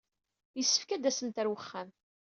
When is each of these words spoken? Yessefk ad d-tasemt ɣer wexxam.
Yessefk 0.57 0.89
ad 0.91 1.01
d-tasemt 1.03 1.37
ɣer 1.39 1.47
wexxam. 1.49 1.89